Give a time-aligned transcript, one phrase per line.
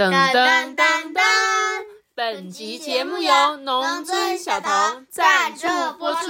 [0.00, 1.20] 噔噔噔噔！
[2.14, 4.70] 本集节目由农村小童
[5.10, 5.66] 赞助
[5.98, 6.24] 播出。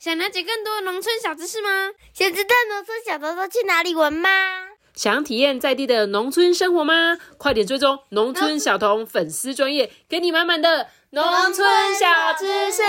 [0.00, 1.92] 想了解更多农村小知识吗？
[2.12, 4.28] 想知道农村小童都去哪里玩吗？
[4.96, 7.18] 想体验在地的农村生活吗？
[7.38, 12.82] 快点追踪农村小童粉丝专业，给你满满的农村小知识，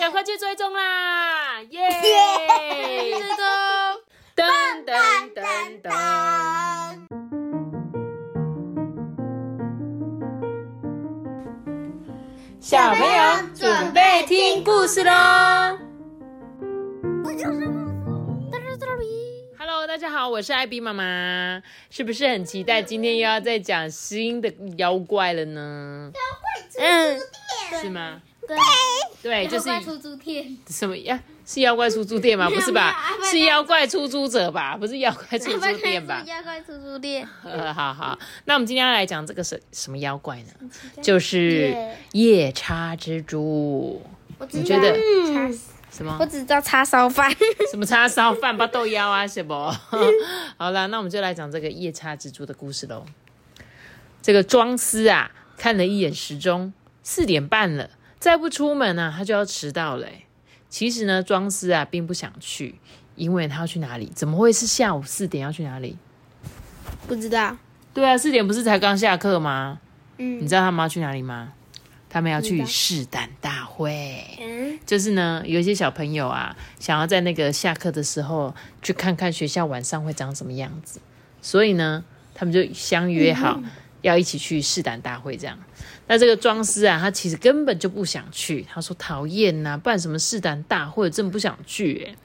[0.00, 1.60] 赶快去追踪啦！
[1.68, 1.90] 耶！
[2.00, 3.44] 追踪。
[4.34, 7.07] 噔噔噔噔！
[12.68, 15.10] 小朋友准备听故事喽
[19.58, 26.12] ！Hello，大家好，我是艾比妈妈，是不是很期待今天又要再讲新的妖怪了呢？
[26.12, 27.24] 妖怪出租
[27.70, 28.20] 店是吗？
[28.48, 28.56] 对
[29.22, 31.20] 对，就是妖怪出租店什么呀？
[31.46, 32.48] 是妖怪出租店吗？
[32.50, 32.94] 不是吧？
[33.30, 34.76] 是妖怪出租者吧？
[34.76, 36.22] 不是妖怪出租店吧？
[36.26, 37.26] 妖怪出租店。
[37.74, 40.70] 好好，那我们今天要来讲这个什什么妖怪呢？
[41.02, 41.76] 就是
[42.12, 44.02] 夜叉蜘蛛。
[44.52, 44.94] 你觉得
[45.90, 46.16] 什么？
[46.20, 47.28] 我只知道叉烧饭。
[47.72, 48.56] 什么叉烧饭？
[48.56, 49.26] 八豆妖啊？
[49.26, 49.70] 什么？
[50.56, 53.04] 好了，那我们就来讲这个夜叉蜘蛛的故事喽。
[54.22, 60.06] 这个庄司啊，看了一眼时钟，四点半了，再不出门呢，他就要迟到了。
[60.68, 62.74] 其实呢，庄司啊并不想去，
[63.14, 64.10] 因为他要去哪里？
[64.14, 65.96] 怎么会是下午四点要去哪里？
[67.06, 67.56] 不知道。
[67.94, 69.80] 对啊，四点不是才刚下课吗？
[70.18, 71.52] 嗯，你知道他们要去哪里吗？
[72.10, 74.24] 他们要去试胆大会。
[74.40, 81.00] 嗯，就是呢，有一些小朋友啊，想要在那个下课的时候去看看学校晚上会长什么样子，
[81.40, 83.60] 所以呢，他们就相约好
[84.02, 85.58] 要一起去试胆大会这样。
[86.08, 88.66] 那这个庄司啊，他其实根本就不想去。
[88.68, 92.06] 他说讨厌呐，办什么试胆大会，真不想去。
[92.08, 92.16] 哎，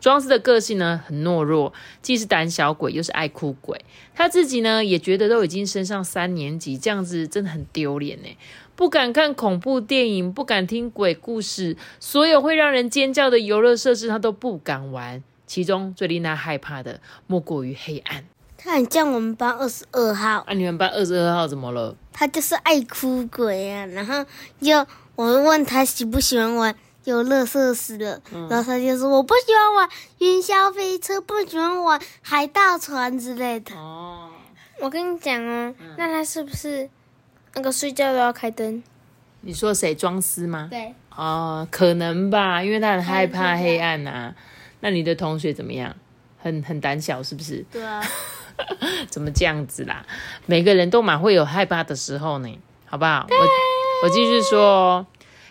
[0.00, 3.84] 庄司的个性呢很懦弱，既是胆小鬼，又是爱哭鬼。
[4.14, 8.28] 他自己呢也觉得都已经升上三年级，这样子真的很丢脸呢。
[8.74, 15.22] 不敢看恐怖电影，不敢听鬼故事，所有会让人尖叫的游乐设施他都不敢玩。
[15.46, 18.24] 其中最令他害怕的，莫过于黑暗。
[18.58, 20.44] 他很像我们班二十二号。
[20.46, 21.94] 啊，你们班二十二号怎么了？
[22.12, 23.84] 他就是爱哭鬼啊。
[23.86, 24.24] 然后
[24.60, 26.74] 就我问他喜不喜欢玩
[27.04, 33.74] 游乐设施了，然后他就说我不喜欢玩云霄飞车，不喜欢玩海盗船之类的。
[33.74, 34.30] 哦，
[34.80, 36.88] 我跟你讲哦，那他是不是
[37.54, 38.82] 那个睡觉都要开灯？
[39.42, 40.66] 你说谁装司吗？
[40.70, 40.94] 对。
[41.14, 44.34] 哦，可能吧，因为他很害怕黑暗呐。
[44.80, 45.94] 那你的同学怎么样？
[46.38, 47.64] 很很胆小是不是？
[47.70, 48.02] 对啊。
[49.08, 50.04] 怎么这样子啦？
[50.46, 53.26] 每个人都蛮会有害怕的时候呢，好不好？
[53.28, 55.06] 我我继续说，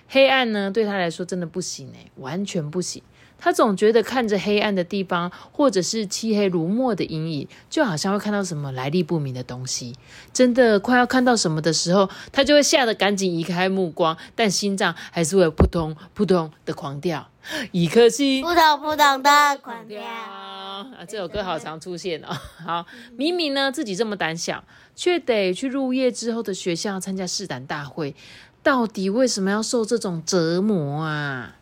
[0.08, 3.02] 黑暗呢对他来说真的不行哎，完全不行。
[3.38, 9.96] 他总觉得看着黑暗的地方，或者是漆黑如墨的阴影，就好像会看到什么来历不明的东西。
[10.34, 17.30] 真的快要看到什么的时候，他就会吓得赶紧移开目光，但心脏还是会扑通扑通的狂跳。
[17.72, 20.02] 一颗心扑通扑通的狂跳。
[20.02, 22.36] 啊，这首歌好常出现哦。
[22.66, 22.86] 好，
[23.16, 24.64] 明明呢自己这么胆小，
[24.96, 28.16] 却得去入夜之后的学校参加试胆大会，
[28.64, 31.56] 到底为什么要受这种折磨啊？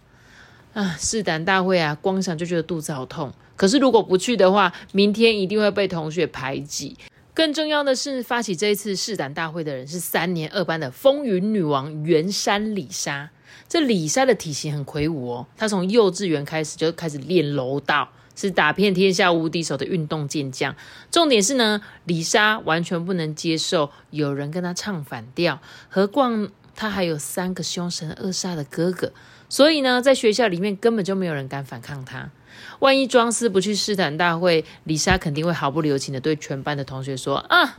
[0.73, 3.31] 啊，试胆大会啊，光想就觉得肚子好痛。
[3.55, 6.97] 可是如果不去的话，明天一定会被同学排挤。
[7.33, 13.29] 更重要的是，发起这一次试胆大会的人是三年二班的风云女王袁山李莎。
[13.67, 18.09] 这李莎的体型很魁梧哦，她从幼稚园开始就开始练柔道。
[18.35, 20.75] 是打遍天下无敌手的运动健将。
[21.11, 29.13] 重点是呢，李莎完全不能接受有人跟她唱反调，何况她还有三个凶神恶煞的哥哥，
[29.53, 32.31] 所以呢，在学校里面根本就没有人敢反抗他。
[32.79, 37.77] 万一庄司不去试探大会，李莎肯定会毫不留情的对全班的同学说：“啊，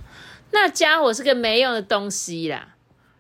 [0.52, 2.76] 那家伙是个没用的东西啦。”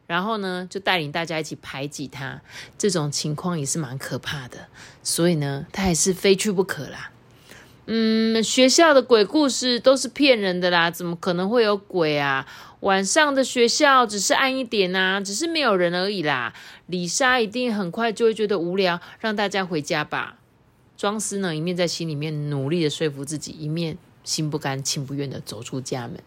[0.06, 2.42] 然后呢，就带领大家一起排挤他。
[2.78, 4.68] 这种情况也是蛮可怕的，
[5.02, 7.10] 所以呢，他还是非去不可啦。
[7.86, 12.46] 嗯，学校的鬼故事都是骗人的啦，怎么可能会有鬼啊？
[12.80, 16.54] 晚上的学校只是暗一点呐，只是没有人而已啦。
[16.86, 20.38] 李莎一定很快就会觉得无聊，让大家回家吧。
[20.96, 26.18] 庄思呢，一面在心里面努力的说服自己，一面心不甘情不愿的走出家门。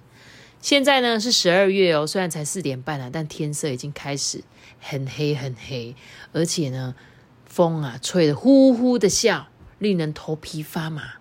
[0.61, 4.43] 现在呢是十二月哦，虽然才四点半了，但天色已经开始
[4.79, 5.95] 很黑很黑，
[6.33, 6.93] 而且呢，
[7.45, 9.47] 风啊吹得呼呼的笑，
[9.79, 11.13] 令人头皮发麻。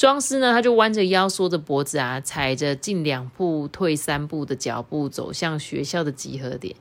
[0.00, 6.74] 庄司呢，他就弯着腰，缩着脖子啊，踩着进两步退三步的脚步，走向学校的集合点。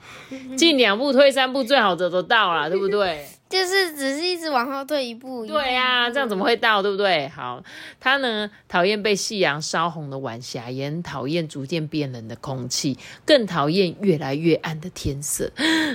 [0.58, 3.28] 进两步退三步，最好走得到啦， 对不对？
[3.50, 5.46] 就是只是一直往后退一步。
[5.46, 6.82] 对呀，这样怎么会到？
[6.82, 7.28] 对不对？
[7.28, 7.62] 好，
[8.00, 15.52] 他呢讨厌被夕阳烧红的晚霞，也很讨厌逐渐变冷的空气，更讨厌越来越暗的天色。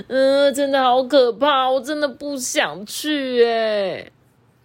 [0.09, 4.11] 嗯，真的好可怕，我真的不想去哎。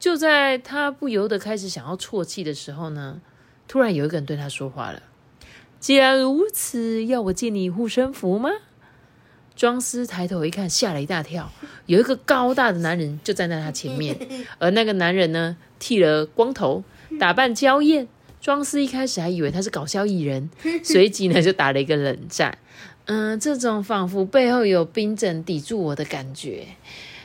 [0.01, 3.21] 就在他不由得开始想要啜泣的时候呢，
[3.69, 5.03] 突然有一个人对他说话了
[5.79, 8.49] ：“既然如此，要我借你护身符吗？”
[9.55, 11.53] 庄司抬头一看，吓了一大跳，
[11.85, 14.19] 有一个高大的男人就站在他前面，
[14.59, 16.83] 而那个男人呢，剃了光头，
[17.21, 18.09] 打扮娇艳。
[18.41, 20.49] 庄司一开始还以为他是搞笑艺人，
[20.83, 22.57] 随即呢就打了一个冷战。
[23.05, 26.69] 嗯，这种仿佛背后有冰枕抵住我的感觉。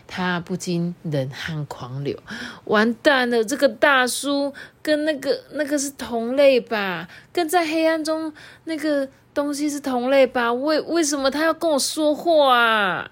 [0.07, 2.17] 他不禁冷汗狂流，
[2.65, 3.43] 完蛋了！
[3.43, 7.07] 这个大叔跟那个那个是同类吧？
[7.33, 8.31] 跟在黑暗中
[8.65, 10.53] 那个东西是同类吧？
[10.53, 13.11] 为为什么他要跟我说话啊？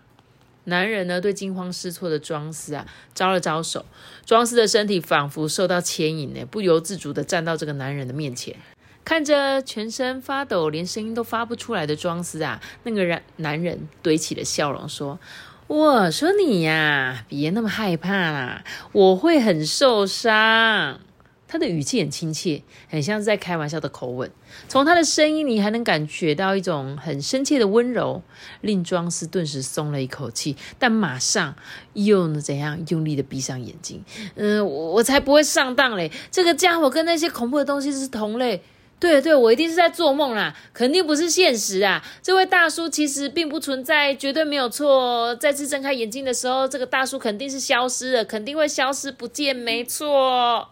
[0.66, 3.86] 男人呢，对惊慌失措的庄司啊，招了招手。
[4.26, 8.56] 庄司的身体仿佛受到牵引呢，不由自主的站到这个男人的面前，
[9.04, 15.20] 看着全身发抖、连声音都发不出来的庄司啊，那个人男人堆起了笑容说。
[15.68, 21.00] 我说你呀，别那么害怕啦，我会很受伤。
[21.48, 24.32] 他的语气很亲切，很像是在开玩笑的口吻。
[24.68, 28.24] 从他的声音你还能感觉到一种很深切的温柔，
[28.62, 31.56] 令庄司顿时松了一口气，但马上
[31.94, 34.04] 又能怎样用力的闭上眼睛。
[34.36, 36.12] 嗯，我才不会上当嘞！
[36.32, 38.64] 这个家伙跟那些恐怖的东西是同类。
[39.00, 42.02] 对对，我一定是在做梦啦，肯定不是现实啊！
[42.22, 45.36] 这位大叔其实并不存在，绝对没有错。
[45.36, 50.70] 再次睁开眼睛的时候，这个大叔肯定是消失了，肯定会消失不见，没错。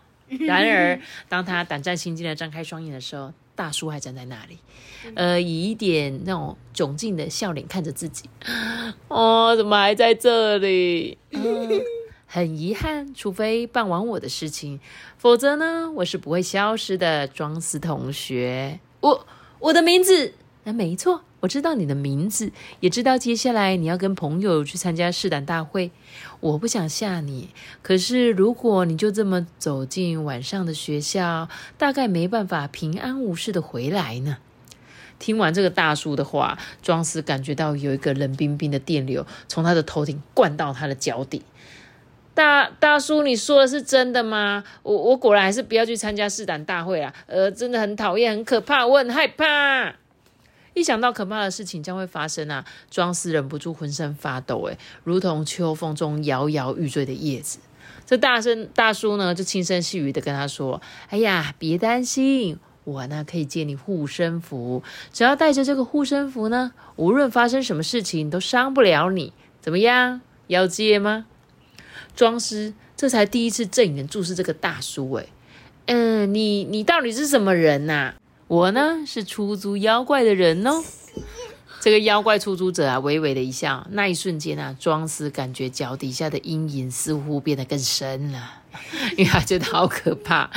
[0.47, 0.97] 然而，
[1.27, 4.57] 当他胆战心惊的张开双眼的时候，大叔还站在那里，
[5.15, 8.29] 呃，以一点那种窘境的笑脸看着自己。
[9.09, 11.17] 哦，怎么还在这里？
[12.33, 14.79] 很遗憾，除非办完我的事情，
[15.17, 17.27] 否则呢，我是不会消失的。
[17.27, 19.27] 庄思同学，我
[19.59, 20.33] 我的名字，
[20.63, 25.91] 那没错，我知道你的名字，也知道接下来你要跟朋友去参加试胆大会。
[26.39, 27.49] 我不想吓你，
[27.81, 34.37] 可是如果你就这么走进晚上的学校，大概没办法平安无事的回来呢。
[35.19, 41.41] 听完这个大叔的话，庄思感觉到有一个冷冰冰的电流从他的头顶灌到他的脚底。
[42.33, 44.63] 大大叔，你说的是真的吗？
[44.83, 47.13] 我我果然还是不要去参加试胆大会啊！
[47.27, 49.95] 呃，真的很讨厌，很可怕，我很害怕。
[50.73, 57.59] 一想到可怕的事情将会发生啊，庄司忍不住浑身发抖，诶，如同秋风中摇摇欲坠的叶子。
[58.05, 60.81] 这大声大叔呢，就轻声细语的跟他说
[61.11, 64.81] ：“哎呀，别担心，我呢可以借你护身符，
[65.11, 69.33] 只要带着这个护身符呢，无论发生什么事情都伤不了你。
[69.59, 70.21] 怎么样？
[70.47, 71.25] 要借吗？”
[72.21, 75.25] 庄师这才第一次正眼注视这个大叔，哎，
[75.87, 78.13] 嗯，你你到底是什么人呐？
[78.47, 80.83] 我呢是出租妖怪的人哦。
[81.79, 88.60] 这个妖怪出租者啊，微微的一笑，那一瞬间啊，庄司感觉脚底下的阴影似乎变得更深了，
[89.17, 90.49] 因为他觉得好可怕。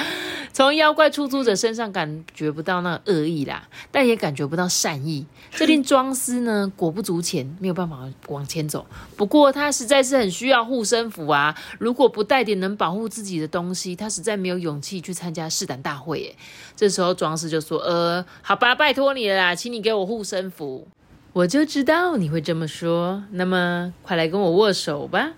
[0.52, 8.86] 从妖怪出租者身上感觉不到那恶意啦，但也感觉不到善意，这令庄司呢 裹不足前，没有办法往前走。
[9.16, 16.20] 不过他实在是很需要护身符啊，如果不带点能保护自己的东西，他实在没有勇气去参加试胆大会。
[16.20, 16.36] 诶，
[16.76, 20.86] 这时候庄司就说：“呃，好吧，拜托你了啦，请你给我护身符。”
[21.34, 25.32] 我就知道你会这么说，那么快来跟我握手吧。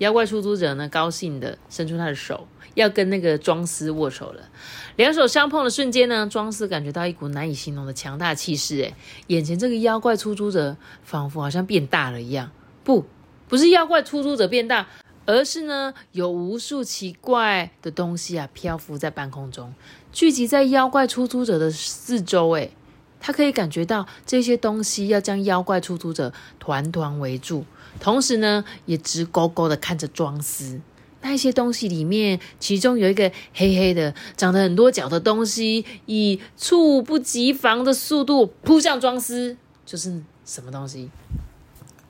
[0.00, 2.46] 妖怪出租者呢，高兴的伸出他的手。
[2.74, 4.48] 要跟那个庄司握手了，
[4.94, 8.76] 两手相碰的瞬间呢，庄司感觉到一股难以形容的强大气势。
[8.76, 8.94] 诶，
[9.26, 12.52] 眼前这个妖怪出租者仿佛好像变大了一样，
[12.84, 13.04] 不，
[13.48, 14.86] 不是妖怪出租者变大，
[15.26, 19.74] 而是呢，有无数奇怪的东西啊漂浮在半空中，
[20.12, 22.50] 聚集在妖怪出租者的四周。
[22.50, 22.70] 诶，
[23.18, 27.66] 他可以感觉到这些东西要将妖怪出租者团团围住，
[27.98, 30.80] 同时呢，也直勾勾的看着庄司。
[31.22, 41.10] 那一些东西里面，其中有一个黑黑的、长得很多角的东西，以猝不及防的速度扑向庄司，就是什么东西？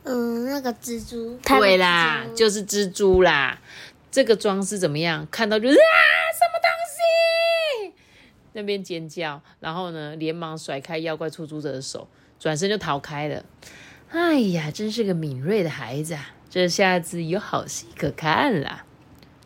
[0.04, 1.36] 嗯，那个蜘蛛。
[1.42, 3.60] 对啦，就是蜘蛛啦。
[4.12, 5.26] 这个庄司怎么样？
[5.30, 5.98] 看到就是啊，
[6.32, 6.70] 什么东
[7.90, 7.94] 西？
[8.52, 12.06] 那边尖叫，然后呢，连忙甩开妖怪出租者的手，
[12.38, 13.44] 转身就逃开了。
[14.10, 16.30] 哎呀，真是个敏锐的孩子啊！
[16.50, 18.82] 这下子有好戏可看了。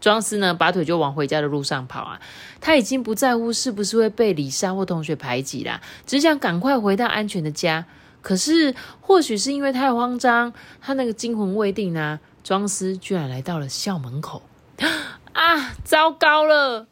[0.00, 2.21] 庄司呢，拔腿就往回家的路上跑啊！
[2.61, 7.85] 他已经不在乎是不是会被李莎或同学排挤啦，只想赶快回到安全的家。
[8.23, 14.42] 可是，或许是因为太慌张，他那个惊魂未定啊，庄司居然来到了校门口。
[15.33, 16.87] 啊，糟糕了！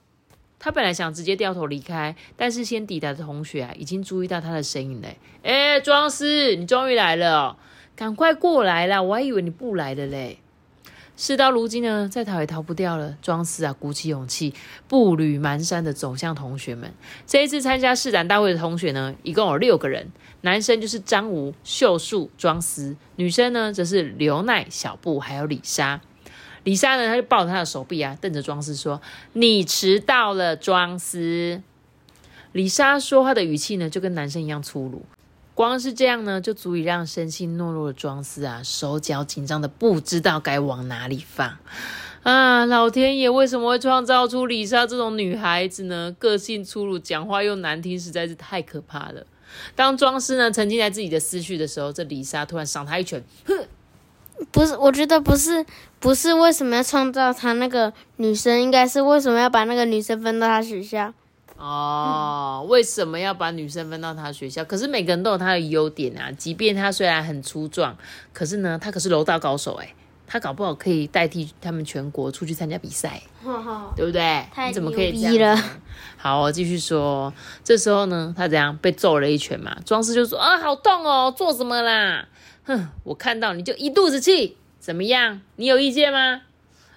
[0.64, 5.18] 他本来想直接掉头离开，但是先抵达的同学啊，已经注意到他的身影嘞。
[5.42, 7.56] 哎，庄司，你终于来了，
[7.96, 9.02] 赶快过来啦！
[9.02, 10.38] 我还以为你不来了嘞。
[11.16, 13.16] 事到如今呢，再逃也逃不掉了。
[13.20, 14.54] 庄司啊，鼓起勇气，
[14.86, 16.94] 步履蹒跚的走向同学们。
[17.26, 26.00] 这一次参加试展大会的同学呢，一共有六个人，男生就是张吴、秀树、庄司，女生呢则是刘奈、小布还有李莎。
[26.64, 29.00] 李莎呢，她就抱着他的手臂啊，瞪着庄司说
[29.34, 31.60] ：“你迟到了，庄司。”
[32.52, 35.02] 李莎说话的语气呢，就跟男生一样粗鲁。
[35.54, 41.58] 光是这样呢，就足以让生性懦弱的庄司啊，手脚紧张的不知道该往哪里放。
[42.22, 46.14] 啊，老天爷为什么会创造出李莎这种女孩子呢？
[46.18, 49.26] 个性粗鲁，讲话又难听，实在是太可怕了。
[49.74, 53.66] 当庄司呢沉浸在自己的思绪的时候，这李莎突然赏他一拳，哼！
[54.50, 55.64] 不是，我觉得不是，
[56.00, 61.12] 不是为什么要创造他那个女生，应该是为什么要把那个女生分到他学校？
[61.56, 64.64] 哦，为什么要把女生分到他学校？
[64.64, 67.96] 可是每个人都有他的优点啊，即便他虽然很粗壮，
[68.32, 69.94] 可是呢，他可是柔道高手哎，
[70.26, 73.22] 他搞不好可以代替他们全国出去参加比赛，
[73.94, 74.44] 对不对？
[74.66, 75.56] 你怎么可以这样？
[76.16, 77.32] 好，我继续说。
[77.62, 79.76] 这时候呢，他怎样被揍了一拳嘛？
[79.84, 82.26] 庄师就说啊，好痛哦，做什么啦？
[82.64, 85.40] 哼，我看到你就一肚子气，怎么样？
[85.56, 86.42] 你有意见吗？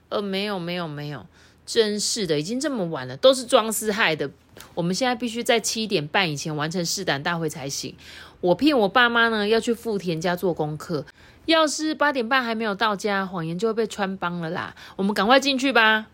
[0.09, 1.25] 呃，没有，没有，没有，
[1.65, 4.29] 真是的，已经这么晚了，都是庄司害的。
[4.73, 7.95] 我们现在必须在七点半以前完成试胆大会才行。
[8.41, 11.05] 我骗我爸妈呢，要去富田家做功课。
[11.45, 14.75] 要是八点半还没有到家，谎言就会被穿帮了啦。
[14.95, 16.07] 我们赶快进去吧。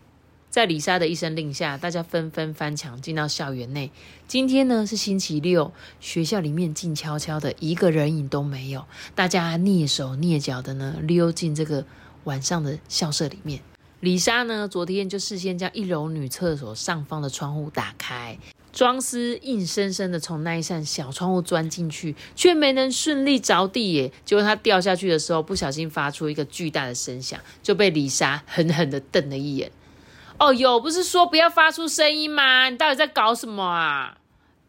[0.52, 3.90] 在李莎的一声令下，大家纷纷翻墙进到校园内。
[4.28, 8.84] 今天呢是星期六，学校里面静悄悄的，一个人影都没有。
[9.14, 11.86] 大家蹑手蹑脚的呢溜进这个
[12.24, 13.62] 晚上的校舍里面。
[14.00, 18.36] 李莎呢昨天就事先将一楼女厕所上方的窗户打开，
[18.74, 24.12] 庄司硬生生的从那一扇小窗户钻进去，却没能顺利着地耶。
[24.26, 29.72] 结果他掉下去的时候，不小心发出一个巨大的声响，就被李莎狠狠的瞪了一眼。
[30.42, 32.68] 哦，有不是说不要发出声音吗？
[32.68, 34.18] 你到底在搞什么啊？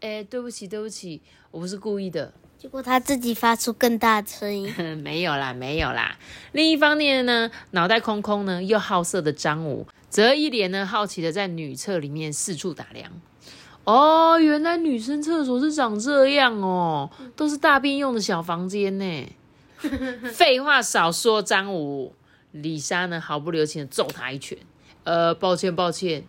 [0.02, 2.32] 哎，对不起，对不起，我不是故意的。
[2.60, 4.72] 结果他自己发出更大的声音。
[5.02, 6.16] 没有啦，没有啦。
[6.52, 13.12] 另一方面呢，脑袋空空呢又好色的张武，则一脸呢好奇的在女厕里面四处打量。
[13.86, 19.28] 哦，原来女生厕所是长这样哦，都是大便用的小房间呢。
[20.32, 22.14] 废话少说，张武。
[22.52, 24.56] 李莎呢毫不留情的揍他一拳。
[25.04, 26.24] 呃，抱歉，抱歉。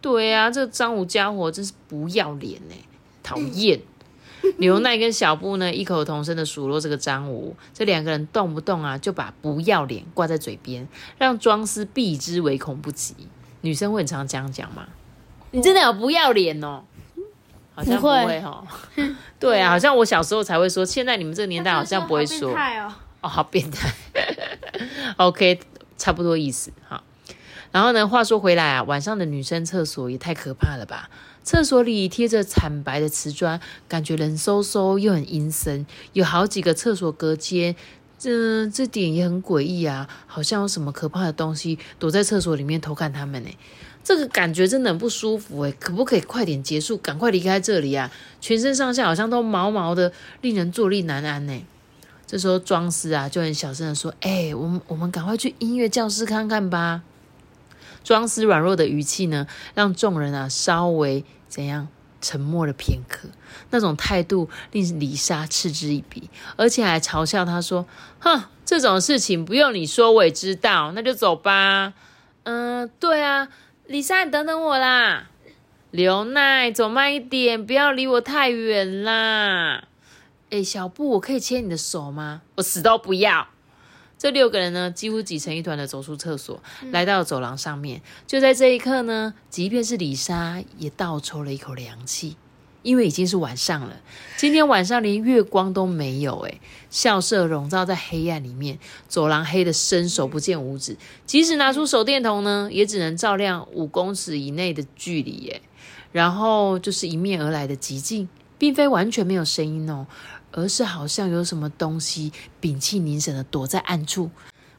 [0.00, 2.74] 对啊，这个张武家伙真是不要脸呢，
[3.22, 3.80] 讨厌。
[4.58, 13.14] 刘奈跟小布呢异口同声的数落这个张武，这两个人动不动啊就把不要脸挂在嘴边，让庄司避之唯恐不及。
[13.60, 14.88] 女生会很常这样讲吗？
[15.52, 16.82] 你真的有不要脸哦？
[17.74, 18.66] 好像不会哈。
[19.38, 22.52] 对啊，好像我小时候才会说，现在你们这个年代好像不会说。
[23.20, 23.94] 哦，好变态。
[25.18, 25.60] OK，
[25.96, 27.02] 差不多意思哈。
[27.72, 28.06] 然后呢？
[28.06, 31.08] 话说回来啊，晚上的女生厕所也太可怕了吧！
[31.42, 35.86] 厕所里贴着惨白的瓷砖，感觉冷飕飕又很阴森。
[36.12, 37.74] 有好几个厕所隔间，
[38.18, 43.48] 这这点也很诡异啊，好像有什么可怕的东西躲在厕所里面偷看他们呢。
[44.04, 48.12] 这个感觉真的很不舒服诶，可不可以快点结束，赶快离开这里啊？
[48.40, 50.12] 全身上下好像都毛毛的，
[50.42, 51.64] 令人坐立难安呢。
[52.26, 57.02] 这时候庄司啊就很小声的说：“哎，我们我们赶快去音乐教室看看吧。”
[58.04, 61.88] 庄司软弱的语气呢，让众人啊稍微怎样
[62.20, 63.28] 沉默了片刻。
[63.70, 67.86] 那种态度令李莎嗤之以鼻，而且还嘲笑他说
[68.20, 71.94] ：“哼，这种事情不用你说我也知道，那就走吧。”
[72.44, 73.48] 嗯，对啊，
[73.86, 75.28] 李莎，你等等我啦。
[75.90, 79.84] 刘奈，走慢一点，不要离我太远啦。
[80.50, 82.42] 哎，小布，我可以牵你的手吗？
[82.56, 83.46] 我死都不要。
[84.22, 86.62] 这六个人呢，几乎挤成一团的走出厕所，
[86.92, 88.00] 来到走廊上面。
[88.24, 92.36] 就在这一刻呢，即便是李莎也倒抽了一口凉气，
[92.84, 93.96] 因为已经是晚上了。
[94.36, 105.60] 今天晚上连月光都没有，诶校舍笼罩在黑暗里面，走廊黑的伸手不见五指，即使拿出手电筒呢，也只能照亮五公尺以内的距离，耶。
[106.12, 110.06] 然后就是迎面而来的寂静，并非完全没有声音哦。
[110.52, 114.30] 而是好像有什么东西屏气凝神的躲在暗处，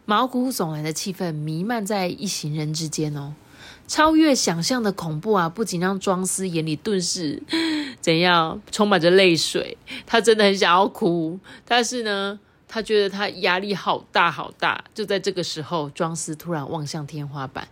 [0.05, 3.33] 毛骨悚然的气氛弥漫在一行人之间哦，
[3.87, 5.49] 超越想象的恐怖啊！
[5.49, 7.41] 不仅让庄司眼里顿时
[7.99, 14.83] 怎样充满着泪水，他真的很想要哭，但是呢，他觉得他压力好大好大。
[14.93, 17.67] 就在这个时候，庄司突然望向天花板，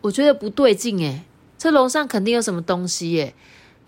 [0.00, 1.22] 我觉得不对劲诶，
[1.58, 3.34] 这楼上肯定有什么东西耶。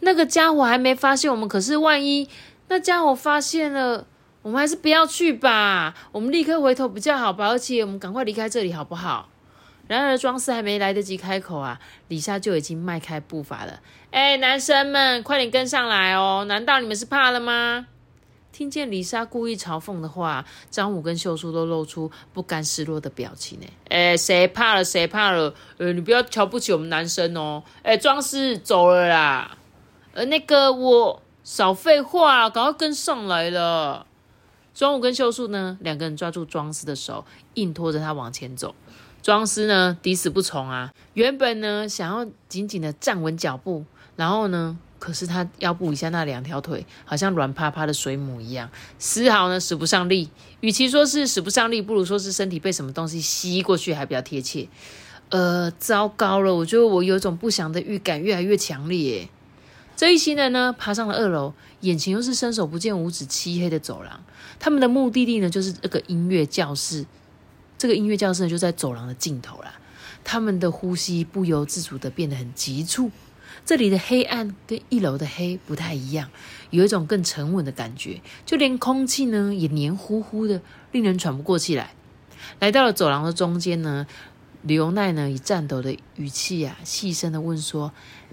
[0.01, 2.29] 那个家伙还没发现我们，可是万一
[2.69, 4.07] 那家伙发现了，
[4.43, 5.95] 我们还是不要去吧。
[6.11, 9.29] 我们立刻回头比较好吧，而且我们赶快离开这里好不好？
[9.89, 11.79] 然而庄司还没来得及开口啊，
[12.09, 13.81] 李莎就已经迈开步伐了。
[14.11, 16.45] 哎，男生们，快点跟上来哦！
[16.47, 17.87] 难道你们是怕了吗？
[18.53, 23.59] 听见李莎故意嘲讽的话，张武跟秀淑都露出不甘示弱的表情。
[23.61, 23.67] 呢。
[23.89, 24.85] 哎，谁怕了？
[24.85, 25.53] 谁怕了？
[25.79, 27.63] 呃，你不要瞧不起我们男生哦！
[27.83, 29.57] 哎，庄司走了啦。
[30.13, 34.07] 呃，那个我少废话，赶快跟上来了。
[34.75, 38.75] 庄武跟秀树呢，两个人抓住庄司的手，硬拖着他往前走。
[39.23, 40.93] 庄司呢，抵死不从啊！
[41.15, 43.85] 原本呢，想要紧紧的站稳脚步，
[44.17, 50.31] 然后呢，可是他腰部以下那两条腿，好像软趴趴的水母一样，丝毫呢使不上力。
[50.61, 54.69] 与其说是使不上力，不如说是身体被什么东西吸过去还比较贴切。
[55.29, 59.29] 呃，糟糕了，我觉得我有种不祥的预感，越来越强烈。
[59.97, 64.23] 这一行人呢，爬上了二楼，眼前又是伸手不见五指、漆黑的走廊。
[64.59, 67.07] 他们的目的地呢，就是这个音乐教室。
[67.79, 69.75] 这个音乐教室呢，就在走廊的尽头啦。
[70.25, 73.11] 他们的呼吸不由自主的变得很急促。
[73.65, 76.31] 这里的黑暗跟一楼的黑不太一样，
[76.71, 81.95] 有一种更沉稳的感觉，就连空气呢也黏糊糊的，令人喘不过气来。
[82.59, 84.07] 来到了走廊的中间呢，
[84.63, 87.93] 刘奈呢以颤抖的语气啊，细声的问说：“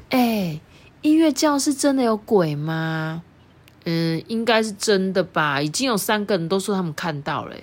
[0.09, 0.61] 哎，
[1.01, 3.23] 音乐教室真的有鬼吗
[3.85, 7.55] ？”“嗯，应该是真的吧，已经有三个人都说他们看到了。”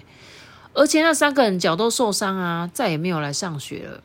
[0.72, 4.02] 而且那三个人脚都受伤啊，再也没有来上学了。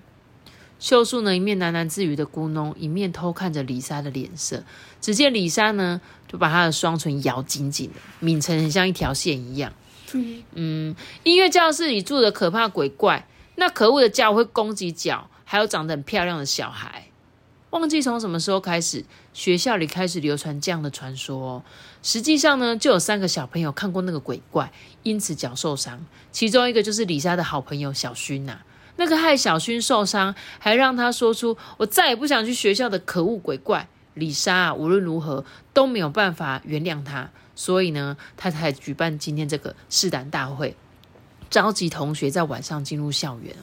[0.80, 4.64] 秀树呢，一面喃喃自语的咕哝，一面偷看着李莎的脸色。
[5.00, 9.74] 只见李莎呢，就把她的双唇咬紧紧的，抿成很像一条线一样。
[10.54, 17.11] 嗯，音乐教室里住的可怕鬼怪，那可恶的家伙会攻击脚，还有长得很漂亮的小孩。
[17.72, 21.64] 忘记从什么时候开始，学校里开始流传这样的传说。
[22.04, 24.74] 实际上呢，就有三个小朋友看过那个鬼怪，
[25.04, 26.06] 因此脚受伤。
[26.34, 28.60] 其中一个就是李莎的好朋友小勋呐。
[28.98, 40.76] 那个害小勋受伤，还让他说出“我再也不想去学校”的可恶鬼怪，李莎啊无论如何都没有办法原谅他，所以呢，他才举办今天这个试胆大会，
[41.50, 43.56] 召集同学在晚上进入校园。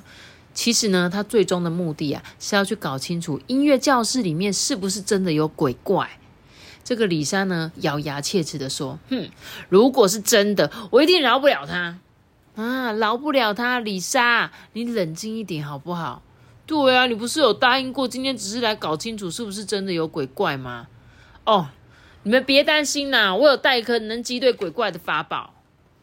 [0.59, 6.19] 其实呢，他最终的目的啊，是要去搞清楚音乐教室里面是不是真的有鬼怪。
[6.83, 9.31] 这个李莎呢，咬牙切齿的说：“哼，
[9.69, 12.01] 如果是真的，我一定饶不了他
[12.57, 16.23] 啊，饶不了他。”李莎，你冷静一点好不好？
[16.67, 20.89] 对啊，你不是有答应过今天只是来搞清楚是不是真的有鬼怪吗？
[21.45, 21.69] 哦，
[22.25, 25.55] 你们别担心啦，我有带一颗能击退鬼怪的法宝。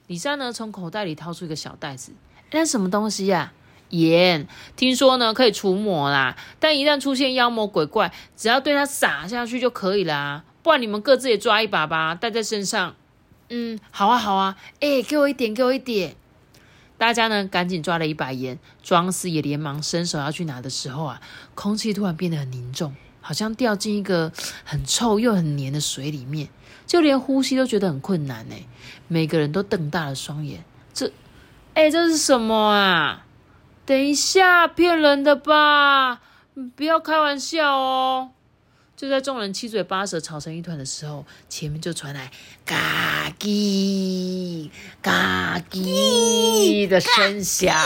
[0.08, 2.14] 李莎呢，从口袋里掏出一个小袋子，
[2.54, 3.52] 那什么东西呀？
[4.00, 10.44] 盐，听说呢可以除魔啦，但一旦出现妖魔鬼怪，只要对它撒下去就可以啦。
[10.64, 12.96] 不然你们各自也抓一把吧，带在身上。
[13.50, 14.58] 嗯，好啊，好啊。
[14.80, 16.16] 哎，给我一点，给我一点。
[16.98, 21.22] 大家呢赶紧抓了一把盐，庄司也连忙伸手要去拿的时候啊，
[21.54, 24.32] 空气突然变得很凝重，好像掉进一个
[24.64, 26.48] 很臭又很黏的水里面，
[26.88, 28.56] 就连呼吸都觉得很困难呢。
[29.08, 31.12] 每个人都瞪大了双眼，这，
[31.74, 33.25] 哎，这是什么啊？
[33.86, 36.20] 等一下，骗人的吧！
[36.76, 38.32] 不要开玩笑哦！
[38.96, 42.32] 就在众人七嘴八舌吵成一团的时候，前面就传来
[42.66, 44.72] “嘎叽
[45.04, 47.78] 嘎叽”的声响，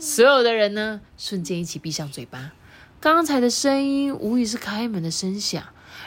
[0.00, 2.52] 所有的人呢，瞬间一起闭上嘴巴。
[2.98, 5.62] 刚才的声音无疑是开门的声响，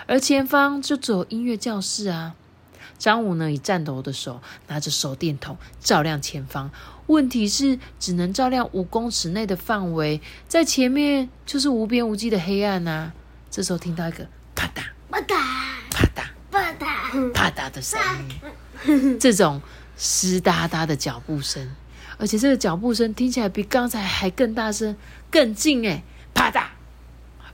[0.08, 2.34] 而前方就只有音乐教室啊！
[2.98, 6.72] 张武呢，以颤抖的手拿着手电筒照亮前方。
[7.08, 13.12] 问题是，只能照亮五公尺内的范围，在前面就是无边无际的黑暗呐。
[13.52, 14.82] 这时候听到一个啪嗒。
[15.10, 15.36] 啪嗒。
[15.92, 16.24] 啪嗒。
[16.52, 17.32] 啪嗒。
[17.32, 18.00] 啪嗒的声
[18.86, 19.62] 音，这种
[19.96, 21.76] 湿哒哒的脚步声，
[22.18, 24.96] 而且这个脚步声听起来比刚才还更大声、
[25.30, 26.04] 更近哎！
[26.34, 26.64] 啪嗒。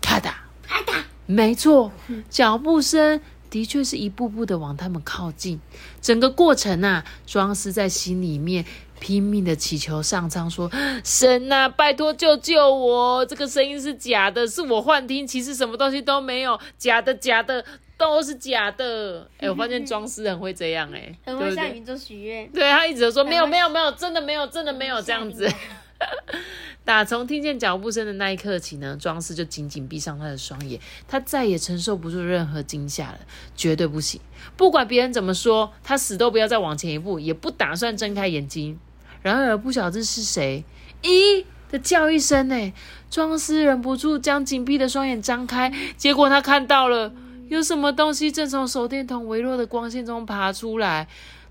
[0.02, 0.34] 啪嗒。
[0.64, 1.92] 啪嗒，没错，
[2.30, 3.22] 脚步声。
[3.52, 5.60] 的确是一步步的往他们靠近，
[6.02, 8.64] 整个过程啊，庄司在心里面
[9.02, 10.72] 拼命的祈求上苍说
[11.04, 13.26] ：“神啊，拜托救救我！
[13.26, 17.66] 这个声音是假的，是我幻听，其实什么东西都没有，假的，假的，
[17.98, 19.28] 都是假的。
[19.42, 22.48] ”哎，我发现庄司很会这样，哎， 很会向宇宙许愿。
[22.52, 25.52] 对他一直都说没有，没有，没有，真的没有，真的没有这样子。
[26.86, 33.20] 打从听见脚步声的那一刻起呢，庄司就紧紧闭上他的双眼，他再也承受不住任何惊吓了，
[33.56, 34.20] 绝对不行！
[34.58, 38.80] 不管别人怎么说，他死都不要再往前一步，也不打算睁开眼睛。
[39.22, 40.64] 然而，不晓得是谁，
[41.04, 42.74] 咦的叫一声，呢，
[43.10, 47.14] 庄司忍不住将紧闭的双眼张开，结果他看到了
[47.50, 51.08] 有什么东西正从手电筒微弱的光线中爬出来，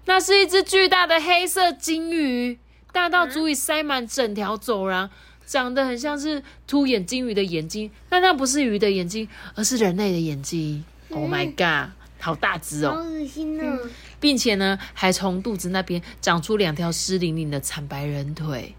[0.07, 2.59] 那是一只巨大的黑色金鱼。
[2.93, 5.09] 大到足以塞满整条走廊，
[5.47, 10.85] 长得很像是凸眼金鱼的眼睛，但那不是鱼的眼睛，而是人类的眼睛。
[11.11, 13.79] Oh my god，好大只哦，好恶心哦！
[14.21, 18.77] 并且呢，还从肚子那边长出两条湿淋淋的惨白人腿。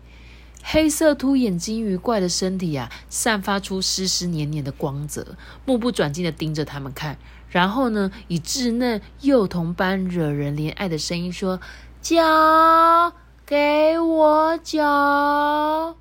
[0.63, 7.17] 黑色凸眼金鱼怪的身体啊，散发出湿湿黏黏的光泽，目不转睛的盯着他们看，
[7.49, 11.59] 然后呢，以稚嫩幼童般惹人怜爱的声音说
[12.01, 15.97] ：“交。”给我脚，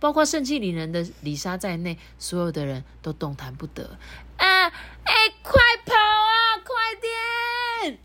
[0.00, 3.88] 包括盛气凌人的李莎在内，所有的人都动弹不得。
[4.42, 4.66] 啊，
[5.04, 7.98] 哎，快跑啊，快点！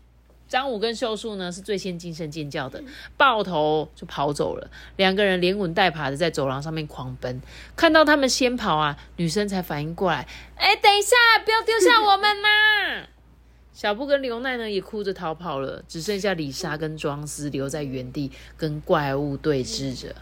[0.46, 2.80] 张武跟秀树呢是最先惊声尖叫的，
[3.16, 4.70] 抱头就跑走了。
[4.96, 7.42] 两个人连滚带爬的在走廊上面狂奔，
[7.74, 10.28] 看到他们先跑啊，女生才反应过来。
[10.54, 13.08] 哎，等一下，不要丢下我们呐！
[13.74, 20.14] 小布跟刘奈呢也哭着逃跑了，只剩下李莎跟庄司留在原地跟怪物对峙着。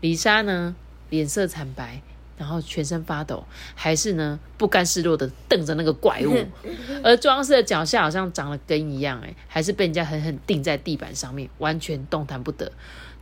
[0.00, 0.76] 李莎呢
[1.10, 2.02] 脸色惨白，
[2.36, 3.44] 然后全身发抖，
[3.74, 6.46] 还是呢不甘示弱的瞪着那个怪物。
[7.02, 12.70] 而庄司的脚下好像长了根一样，哎，还是被人家狠狠钉在地板上面，完全动弹不得。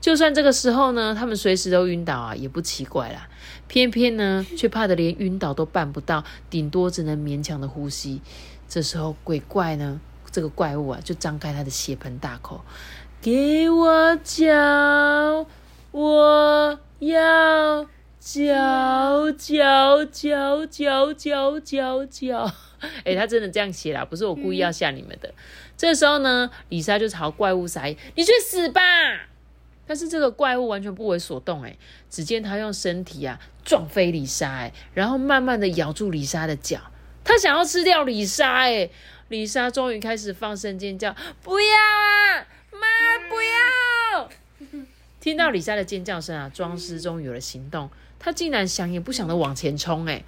[0.01, 3.29] 就算这个时候呢，他们随时都晕倒啊，也不奇怪啦。
[3.68, 8.20] 偏偏呢，却怕的连晕倒都办不到，顶多只能勉强的呼吸。
[8.68, 10.01] 这时候，鬼怪呢？
[10.33, 12.64] 这个怪物啊，就张开他的血盆大口，
[13.20, 15.46] 给我脚，
[15.90, 17.87] 我要
[18.25, 20.65] 脚脚脚
[21.13, 22.53] 脚脚脚。
[23.05, 25.35] 哎， 他真的这样写啦，不是我故意要吓你们的。
[25.77, 27.83] 这时候呢，李莎就朝怪物撒
[28.15, 28.81] ：“你去死吧！”
[29.85, 31.65] 但是这个怪物完全不为所动。
[31.65, 31.77] 哎，
[32.09, 36.81] 只见他用身体啊撞飞李莎，哎，然后慢慢的咬住李莎的脚。
[37.25, 38.89] 他想要吃掉李莎，哎，
[39.31, 42.87] 李莎终于开始放声尖叫：“不要啊，妈，
[43.29, 44.31] 不要！”
[45.19, 47.91] 听到李莎的尖叫声啊，庄师终于有了行动。
[48.23, 50.23] 他竟然想也不想的往前冲，哎，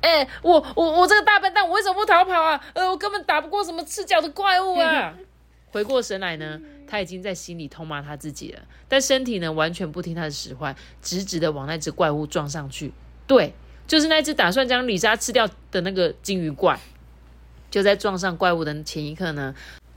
[0.00, 2.64] 哎，我我我这个大笨蛋，我为什么不逃跑啊？
[2.72, 5.14] 呃，我根本打不过什么赤脚的怪物啊！
[5.72, 12.92] 回过神来呢，他已经在心里痛骂他自己了，但身体呢完全不听他的使唤，直直的往那只怪物撞上去。
[13.26, 13.52] 对。
[13.86, 16.80] 就是那只打算将李莎吃掉的那个金鱼怪，
[17.70, 19.54] 就在撞上怪物的前一刻呢，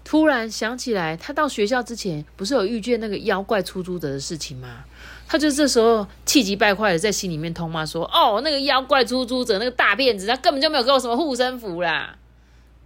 [0.08, 4.86] 突然想起来，他到学校之前不是有遇见那个妖怪出租者的事情吗？
[5.28, 12.18] 他就这时候气急败坏的在心里面痛骂说：“哦，那个妖怪出租者那个大骗子，他根本就没有给我什么护身符啦！”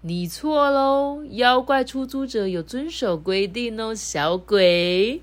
[0.02, 5.22] 你错喽，妖怪出租者有遵守规定哦，小鬼。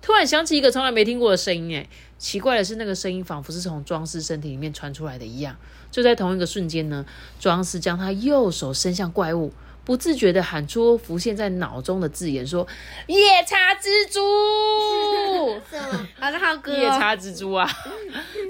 [0.00, 1.88] 突然想起一个从来没听过的声音，哎。
[2.18, 5.56] 奇怪的是，那个声音仿佛是从庄司身体里面传出来的一样。
[5.90, 7.04] 就在同一个瞬间呢，
[7.40, 9.52] 庄司将他右手伸向怪物，
[9.84, 12.66] 不自觉的喊出浮现在脑中的字眼，说
[13.08, 14.20] ：“夜叉蜘蛛。
[16.18, 16.76] ”好的，好哥。
[16.76, 17.68] 夜叉蜘蛛啊！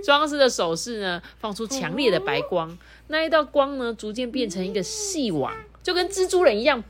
[0.05, 2.77] 装饰的手势呢，放出强烈的白光，
[3.09, 6.83] 那一道光呢，逐渐变成一个细网，就跟蜘蛛人一样，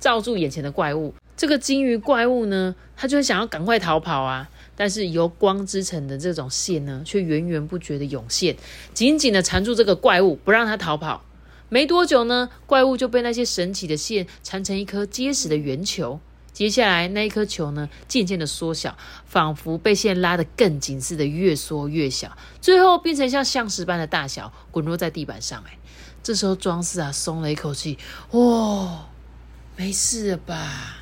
[0.00, 1.14] 罩住眼前的怪物。
[1.36, 4.48] 这个金鱼怪物呢，他就想要赶快逃跑啊。
[4.76, 8.56] 但是由光织成的这种线呢，却源源不绝的涌现，
[8.94, 11.22] 紧紧的缠住这个怪物，不让它逃跑。
[11.70, 16.20] 没多久呢，怪物就被那些神奇的线缠成一颗结实的圆球。
[16.52, 25.62] 接下来，那一颗球呢，渐渐的缩小，仿佛被线拉得更紧似的，越缩越小，最后变成像象石般的大小，滚落在地板上。
[25.68, 25.78] 哎，
[26.22, 27.96] 这时候装饰啊，松了一口气，
[28.32, 29.06] 哇，
[29.76, 30.96] 没事了吧？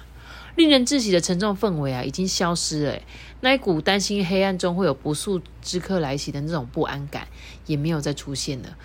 [0.54, 2.98] 令人窒息的沉重氛围啊，已经消失了。
[3.40, 7.26] 那一股担心黑暗中会有不速之客来袭的那种不安感，
[7.66, 8.76] 也没有再出现了。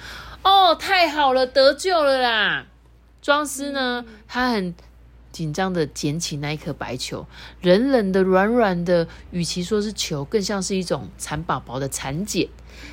[0.43, 2.67] 哦，太好了，得救了啦！
[3.21, 4.75] 庄师呢，他很
[5.31, 7.25] 紧张的捡起那一颗白球，
[7.61, 12.49] 冷冷的、软软的，与其说是球，更像是一种蚕宝宝的蚕茧。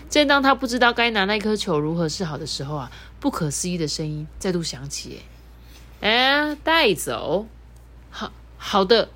[0.08, 5.20] 正当他不知道该拿那颗球如何是好的时候啊，不可思议的声音再度响起
[6.00, 7.46] ：“哎，带走。”
[8.10, 8.32] 好。
[8.62, 9.08] 好的，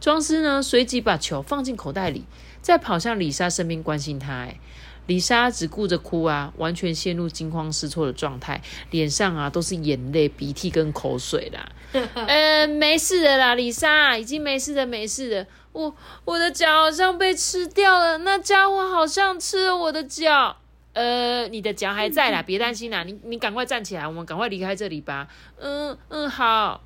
[0.00, 2.24] 庄师呢随即把球放进口袋里，
[2.60, 4.32] 再跑向李莎身边关心她。
[4.32, 4.58] 哎，
[5.06, 11.68] 李莎只顾着哭啊，完全陷入惊慌失措的状态，脸上啊都是眼泪、鼻涕跟口水啦。
[12.26, 15.46] 呃，没事的啦，李莎，已经没事的，没事的。
[15.72, 20.56] 我我的脚好像被吃掉了，那家伙好像吃了我的脚。
[20.94, 25.28] 呃，你的脚还在啦， 别担心啦，你你赶快站起来，我们赶快离开这里吧。
[25.60, 26.80] 嗯嗯，好。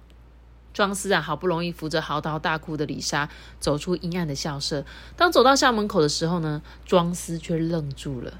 [0.72, 3.28] 庄司啊，好不容易扶着嚎啕大哭的李莎
[3.58, 4.84] 走出阴暗的校舍。
[5.16, 8.34] 当走到校门口的时候呢，庄司却愣住了。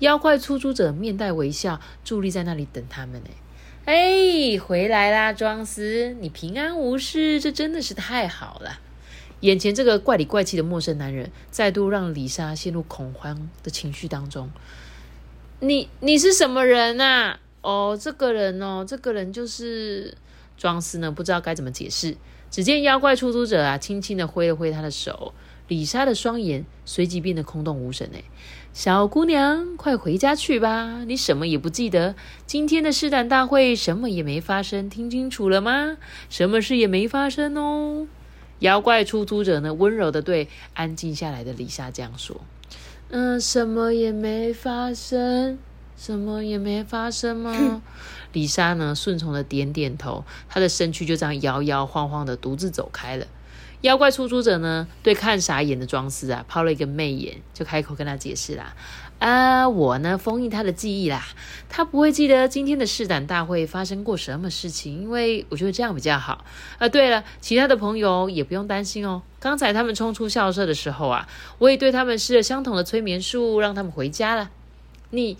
[0.00, 3.22] 妖怪出租者面带微笑，伫立在那里等他们。
[3.22, 3.30] 呢。
[3.86, 8.78] 哎，回来啦，庄司，你平安无事，这真的是太好了。
[9.40, 14.50] 眼前这个怪里怪气的陌生男人，再度让李莎陷入恐慌的情绪当中。
[15.60, 17.38] 你你是什么人呐？
[17.62, 20.14] 哦，这个人哦，这个人就是。
[20.60, 22.18] 庄司呢不知道该怎么解释，
[22.50, 25.32] 只见妖怪出租者啊，轻轻的挥了挥他的手，
[25.68, 28.10] 李莎的双眼随即变得空洞无神。
[28.12, 28.24] 哎，
[28.74, 35.96] 小姑娘，快回家去吧，你什么也不记得，今天的试胆大会什么也没发生，听清楚了吗？
[36.28, 38.06] 什么事也没发生哦。
[38.58, 42.38] 妖怪出租者呢，温柔的对安静下来的李莎这样说
[43.08, 45.58] ：“嗯，什么也没发生，
[46.00, 47.82] 什么也没发生吗？”
[48.32, 53.26] 丽莎呢，顺从的点点头，她的身躯就这样摇摇晃晃的独自走开了。
[53.82, 58.74] 妖怪出租者呢，对看傻眼的庄司啊，抛了一个媚眼，就开口跟他解释啦
[59.18, 61.26] ：“啊，我呢封印他的记忆啦，
[61.68, 66.44] 他不会记得今天的试胆大会发生过什么事情，因为我觉得这样比较好。
[66.78, 69.22] 啊，对了，其他的朋友也不用担心哦。
[69.40, 71.26] 刚才他们冲出校舍的时候啊，
[71.58, 74.50] 我也对他们施了相同的催眠术，让他们回家了。
[75.08, 75.38] 你，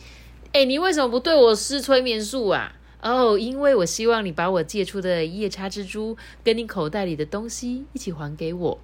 [0.53, 8.79] 哎，你为什么不对我施催眠术啊？”哦，因为我希望你把我借出的夜叉蜘蛛跟你口袋里的东西一起还给我，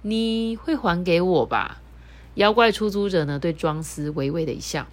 [0.00, 1.82] 你会还给我吧？
[2.36, 4.86] 妖怪出租者呢，对庄司微微的一笑。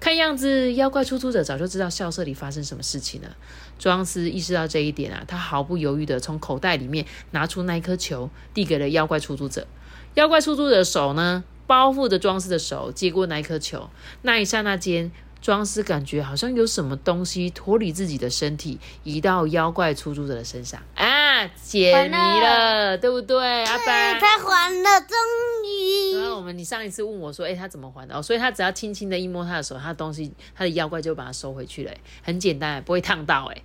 [0.00, 3.36] 看样子，妖怪出租者早就知道校舍里发生什么事情了。
[3.78, 9.66] 庄司意识到这一点啊，他毫不犹豫的从口袋里面拿出那一颗球，递给了妖怪出租者。
[10.14, 13.90] 妖怪出租者手呢，包覆着庄司的手，接过那一颗球。
[14.22, 15.12] 那一刹那间。
[15.40, 23.64] 庄司感觉好像有什么东西脱离自己的身体，移到妖怪出租者的身上啊，解谜了，对不对？
[23.64, 25.16] 阿白他还了，终
[25.64, 26.18] 于。
[26.18, 28.16] 然后我们，你上一次问我说，哎，他怎么还的？
[28.16, 33.62] 哦，所以他只要轻轻的一摸他的手，他的东西，他的妖怪就把它收回去了，很简单，不会烫到，哎，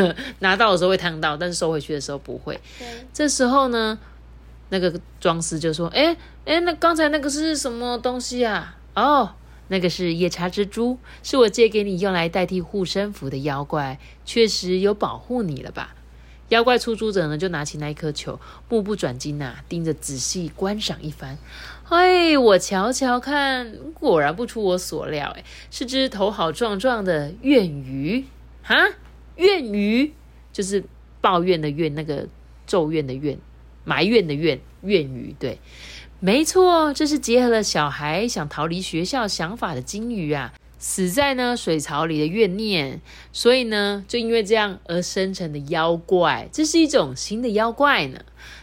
[0.40, 2.60] 拿到的时候会烫到，但是收回去的时候不会。
[3.14, 3.98] 这时候呢，
[4.68, 8.76] 那个庄司就说，哎哎，那刚才那个是什么东西啊？
[8.94, 9.32] 哦。
[9.68, 15.94] 那个是夜叉蜘蛛，是我借给你用来代替护身符的妖怪，确实有保护你了吧？
[16.50, 21.38] 妖怪出租者呢，就拿起那一颗球，目不转睛呐，盯着仔细观赏一番。
[21.88, 28.26] 哎，我瞧瞧看，果然不出我所料，哎，是只头好壮壮的怨鱼
[28.62, 28.74] 哈，
[29.36, 30.12] 怨鱼
[30.52, 30.84] 就是
[31.22, 32.28] 抱怨的怨，那个
[32.66, 33.38] 咒怨的怨，
[33.84, 35.58] 埋怨的怨，怨鱼对。
[36.24, 48.18] 没错，这是结合了小孩想逃离学校想法的金鱼啊，死在呢水槽里的怨念，所以呢，就因为这样而生成的妖怪，这是一种新的妖怪呢。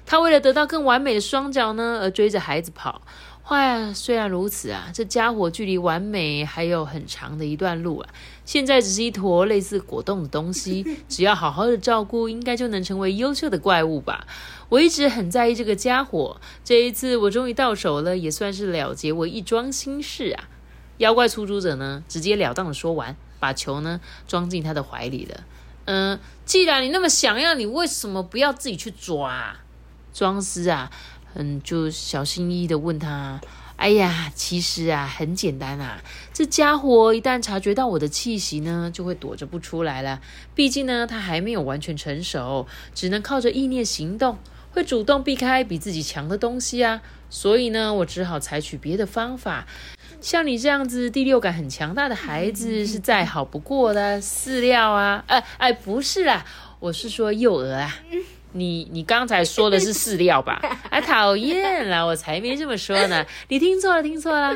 [0.08, 3.04] 他为了得到更完美的双脚呢，而追着孩子跑。
[3.50, 8.10] 哇，虽然如此啊，这家伙距离完美还有很长的一段路啊。
[8.52, 14.28] 现在只是一坨类似果冻的东西， 只要好好的照顾，应该就能成为优秀的怪物吧。
[14.68, 20.50] 我一直很在意这个家伙，这一次我终于到手了，也算是了结我一桩心事啊！
[20.98, 25.46] 妖怪出租者呢，直截了当的说完，把球呢装进他的怀里了。
[25.86, 29.56] 嗯，既然你那么想要，你为什么不要自己去抓？
[30.14, 30.92] 庄司啊，
[31.36, 33.40] 嗯，就小心翼翼的问他。
[33.82, 40.22] 哎呀，其实啊，很简单啊，这家伙一旦察觉到我的气息呢，就会躲着不出来了。
[40.54, 44.38] 毕竟呢，他还没有完全成熟，只能靠着意念行动。
[44.70, 49.66] 会主动避开比自己强的东西啊，所以呢，我只好采取别的方法。
[50.22, 55.24] 像你这样子第六感很强大的孩子，是再好不过的饲料啊！
[55.26, 56.46] 哎哎，不是啦，
[56.80, 57.96] 我是说幼儿啊。
[58.54, 60.62] 你你刚才说的是 饲料吧？
[60.90, 63.26] 啊，讨厌啦，我才没这么说呢。
[63.50, 64.56] 你听错了，听错了。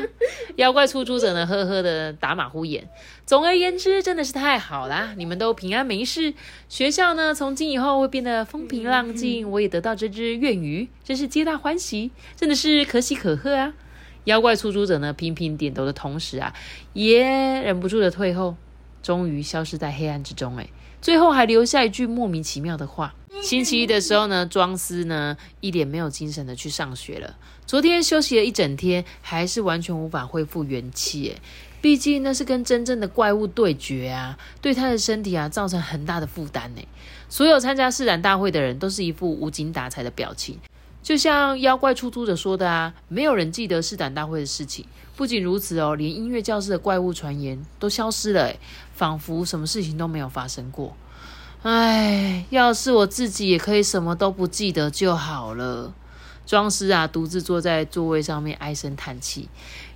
[0.56, 2.88] 妖怪出租者呢，呵呵的打马虎眼。
[3.24, 6.32] 总而言之，真的是太好啦，你们都平安没事。
[6.68, 9.50] 学校呢，从今以后会变得风平浪静。
[9.50, 13.72] 我也得到这只怨鱼，真是皆大欢喜，真的是可喜可贺啊！
[14.24, 16.54] 妖怪出租者呢，频频点头的同时啊，
[16.92, 18.56] 也忍不住的退后，
[19.02, 20.56] 终于消失在黑暗之中。
[20.56, 20.68] 哎。
[21.02, 23.14] 最后还留下一句莫名其妙的话。
[23.42, 27.36] 星期一的时候呢，庄司呢一脸没有精神的去上学了。
[27.66, 31.36] 昨天休息了一整天，还是完全无法恢复元气。
[31.80, 36.82] 毕竟那是跟真正的怪物对决啊，对他的身体啊造成很大的负担呢。
[37.28, 40.58] 所有参加试胆大会的人都是一副无精打采的表情，
[41.02, 44.84] 就像妖怪出租者说的啊，没有人记得试胆大会的事情。
[45.14, 48.52] 不仅如此哦，连音乐教室的怪物传言都消失了，
[48.94, 50.96] 仿佛什么事情都没有发生过。
[51.62, 55.92] 唉，要是我自己也可以什么都不记得就好了。
[56.46, 59.48] 庄师啊，独自坐在座位上面唉声叹气。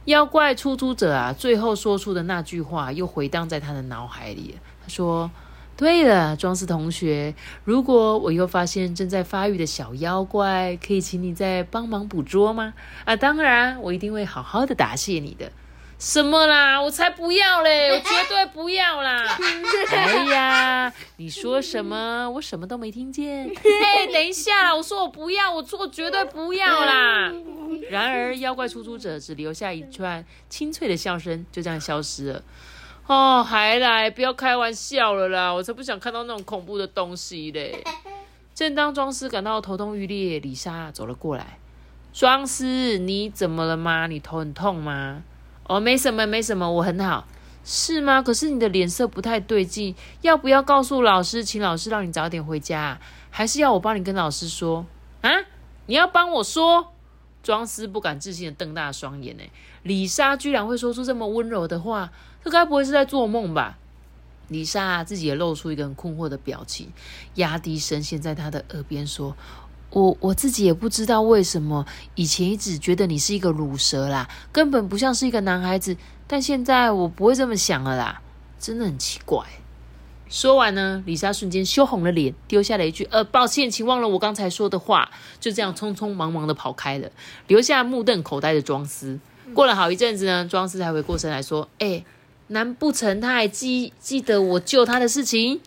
[0.06, 4.56] 妖怪出租者啊，最后说出的那句话又回荡在他的脑海里。
[4.82, 5.30] 他说
[5.76, 12.74] ：“对了，庄司同学，如果我又发现正在发育的小妖怪，可以请你再帮忙捕捉吗？
[13.04, 15.52] 啊，当然，我一定会好好的答谢你的。”
[16.00, 16.80] 什么啦？
[16.80, 17.90] 我才不要嘞！
[17.94, 19.36] 我绝对不要啦！
[19.92, 22.30] 哎呀，你说什么？
[22.30, 23.46] 我什么都没听见。
[23.54, 24.74] 嘿，等一下啦！
[24.74, 27.30] 我说我不要，我说我绝对不要啦！
[27.90, 32.42] 然而，妖怪出租者只留下一串清脆的笑声，就这样消失了。
[33.06, 34.08] 哦，还来？
[34.08, 35.52] 不要开玩笑了啦！
[35.52, 37.84] 我才不想看到那种恐怖的东西嘞！
[38.54, 41.58] 正当庄司感到头痛欲裂，李莎走了过来。
[42.14, 44.06] 庄司，你怎么了吗？
[44.06, 45.24] 你头很痛吗？
[45.70, 47.28] 哦，没什么，没什么，我很好，
[47.64, 48.20] 是吗？
[48.20, 52.98] 可是你的脸色不太对劲，要不要告诉老师，请老师让你早点回家？
[53.30, 54.84] 还是要我帮你跟老师说？
[55.20, 55.30] 啊？
[55.86, 56.92] 你要帮我说？
[57.44, 59.44] 庄思不敢置信的瞪大双眼，呢。
[59.84, 62.10] 李莎居然会说出这么温柔的话，
[62.42, 63.78] 这该不会是在做梦吧？
[64.48, 66.92] 李莎自己也露出一个很困惑的表情，
[67.36, 69.36] 压低声线在他的耳边说。
[69.90, 75.96] 我我自己也不知道为什么，以前一直觉得你是一个乳蛇啦，根本不像是一个男孩子。
[76.26, 78.22] 但现在我不会这么想了啦，
[78.58, 79.44] 真的很奇怪。
[80.28, 87.10] 说完呢，李莎瞬间羞红了脸，丢下了一句：“呃，抱歉，请忘了我刚才说的话。”就这样匆匆忙忙的跑开了，
[87.48, 89.18] 留下目瞪口呆的庄司。
[89.52, 92.04] 过了好一阵子呢，庄司才回过神来说：“哎，
[92.46, 95.60] 难不成他还记记得我救他的事情？”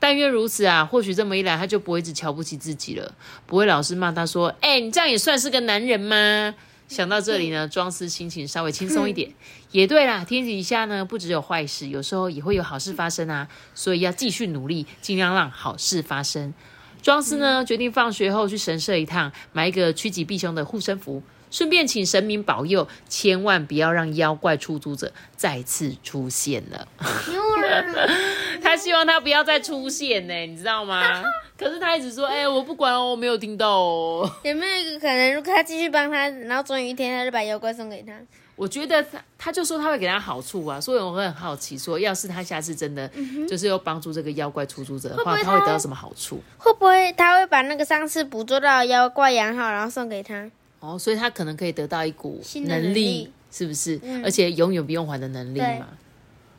[0.00, 0.84] 但愿如此啊！
[0.84, 3.14] 或许这么一来，他就不会一直瞧不起自己了，
[3.46, 6.54] 不会老是骂他说：“哎，你这样也算是个男人吗？”
[6.88, 9.30] 想到这里呢，庄司心情稍微轻松一点。
[9.72, 16.54] 也对啦，天底下呢不只有坏事，有时候也会有好事发生啊，所以要继续努力，尽量让好事发生。
[17.02, 21.22] 庄司呢决定放学后去神社一趟，买一个趋吉避凶的护身符。
[21.50, 26.86] 顺便请神明保佑，千万不要让妖怪出租者再次出现了。
[28.62, 31.24] 他希望他不要再出现呢，你知道吗？
[31.58, 38.12] 可是他一直说：“哎，我不管哦，我没有听到哦。”有没有一个可能，如果他继续帮他，然后终于一天他就把妖怪送给他？
[38.58, 43.08] 我觉得他他就说他会给他好处啊，所以我会很好奇，说要是他下次真的
[43.48, 46.42] 就是要帮助这个妖怪出租者的话，他会得到什么好处？
[46.58, 50.50] 会不会他会把那个上次捕捉到妖怪养好，然后送给他？
[50.80, 54.00] 哦，所以他可能可以得到一股能力，是不是？
[54.24, 55.86] 而且永远不用还的能力嘛。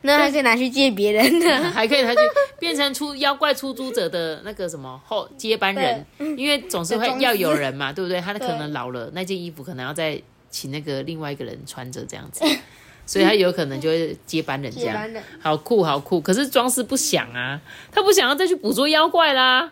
[0.02, 2.22] 那还可以拿去借别人的， 还可以拿去
[2.58, 6.06] 变成出妖怪出租者的那个什么后接班人，
[6.38, 8.22] 因为总是会要有人嘛，对不对？
[8.22, 12.44] 他可能老了，那件衣服可能要再请那个另外一个人穿着这样子，
[13.06, 15.10] 所以他有可能就会接班人这样。
[15.40, 16.20] 好酷，好酷！
[16.22, 17.60] 可是庄司不想啊，
[17.92, 19.72] 他不想要再去捕捉妖怪啦。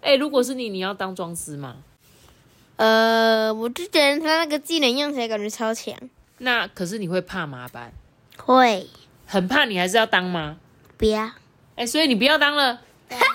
[0.00, 1.76] 哎，如果是你，你要当庄司吗？
[2.76, 5.94] 呃，我就觉得他那个技能用起来感觉超强。
[6.38, 7.92] 那可是你会怕麻烦？
[8.38, 8.86] 会。
[9.26, 10.56] 很怕，你还是要当吗？
[10.96, 11.30] 不要。
[11.76, 12.80] 哎，所以你不要当了。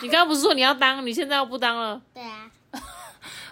[0.01, 1.05] 你刚刚不是说你要当？
[1.05, 2.01] 你现在又不当了？
[2.13, 2.49] 对啊。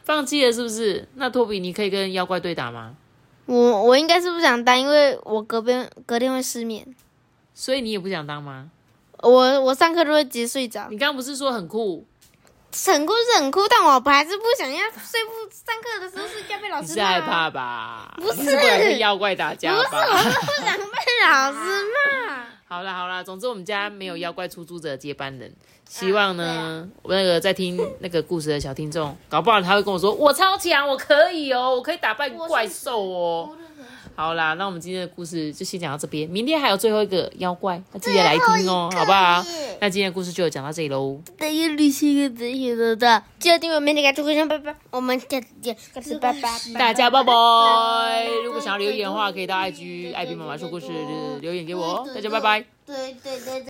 [0.04, 1.08] 放弃了是不是？
[1.16, 2.96] 那托比，你可以跟妖怪对打吗？
[3.46, 6.86] 我我应该是不想当，因为我隔边隔天会失眠。
[7.54, 8.70] 所以你也不想当吗？
[9.20, 10.88] 我我上课都会直接睡着。
[10.90, 12.06] 你刚刚不是说很酷？
[12.88, 16.94] 很酷是很酷，但我还是不想要睡不上课的时候睡觉被老师骂。
[16.96, 18.14] 是害怕吧？
[18.18, 19.72] 不是，跟妖怪打架。
[19.72, 22.44] 不是，我是不想被老师骂。
[22.68, 25.54] 好了好了，总之我们家没有妖怪出租者接班人，
[25.90, 33.50] 希望呢，我那个在听那个故事的小听众， 搞不好他会跟我说，我超强，我可以哦，我可以打败怪兽哦。
[34.16, 39.44] 好啦，那我们今天的故事就先讲到这边，明天还有最后一个妖怪，那记得来听哦，好不好？
[39.82, 41.20] 那今天的故事就讲到这里喽。
[41.38, 44.76] 大家旅行个这些的的，记得订阅明天给出个声，拜拜。
[44.92, 46.50] 我们下次见，下次拜拜。
[46.78, 47.34] 大家拜拜。
[48.46, 50.88] 如果想要留言的话，可以到 IG 爱比妈妈说故事
[51.42, 52.08] 留言给我。
[52.14, 52.64] 大家拜拜。
[52.86, 53.66] 对对对。